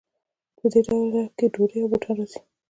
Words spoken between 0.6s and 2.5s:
دې ډله کې ډوډۍ او بوټان راځي.